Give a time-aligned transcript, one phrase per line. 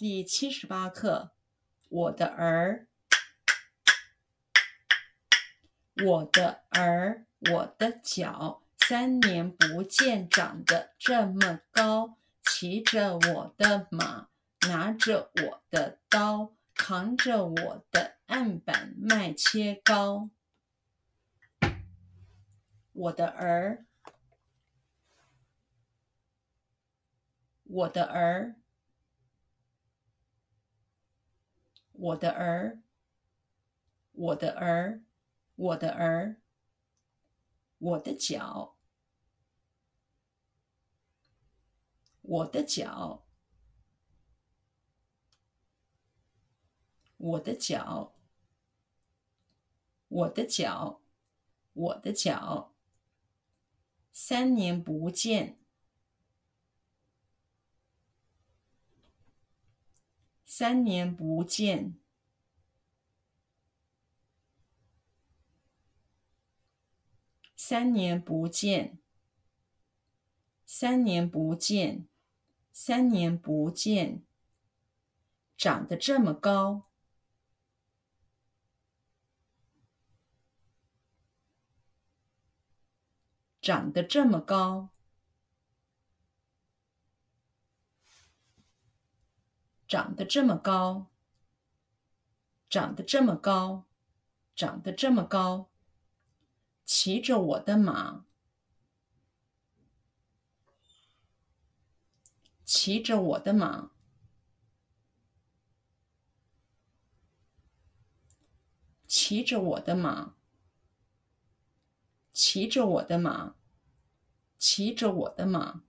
[0.00, 1.32] 第七十八课，
[1.90, 2.86] 我的儿，
[6.02, 14.30] 我的儿，我的脚，三年不见长得这么高，骑着我的马，
[14.66, 20.30] 拿着我的刀，扛着我的案板卖切糕。
[22.94, 23.84] 我的儿，
[27.64, 28.56] 我的儿。
[32.00, 32.80] 我的儿，
[34.12, 35.04] 我的儿，
[35.54, 36.40] 我的儿，
[37.76, 38.78] 我的脚，
[42.22, 43.26] 我的脚，
[47.18, 48.14] 我的脚，
[50.08, 51.02] 我的脚，
[51.74, 52.74] 我的脚，
[54.10, 55.59] 三年不见，
[60.60, 61.94] 三年不见，
[67.56, 68.98] 三年不见，
[70.66, 72.06] 三年不见，
[72.74, 74.22] 三年不见，
[75.56, 76.90] 长得这么高，
[83.62, 84.90] 长得这么高。
[89.90, 91.10] 长得这么高，
[92.68, 93.86] 长得这么高，
[94.54, 95.68] 长得这么高，
[96.84, 98.24] 骑着我的马，
[102.64, 103.90] 骑着我的马，
[109.08, 110.36] 骑着我的马，
[112.32, 113.56] 骑着我的马，
[114.56, 115.82] 骑着我的马，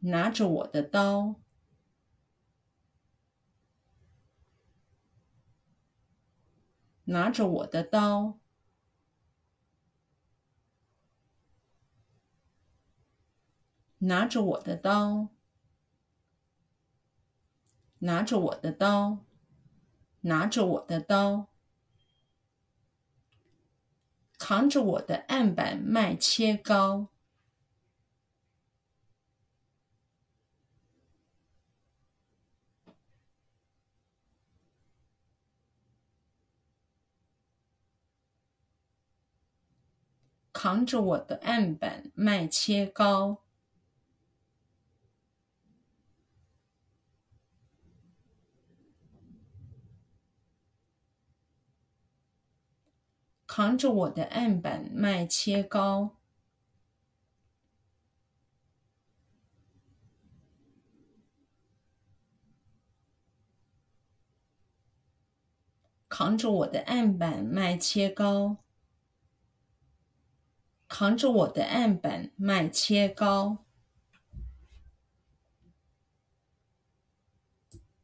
[0.00, 1.40] 拿着我的刀。
[7.10, 8.38] 拿着我的刀，
[13.98, 15.28] 拿着我的刀，
[17.98, 19.24] 拿着我的刀，
[20.20, 21.48] 拿着我的刀，
[24.38, 27.08] 扛着我的案板卖切糕。
[40.62, 43.38] 扛着我的案板卖切糕，
[53.46, 56.18] 扛着我的案板卖切糕，
[66.10, 68.58] 扛着我的案板卖切糕。
[71.00, 73.56] 扛着我的案板卖切糕。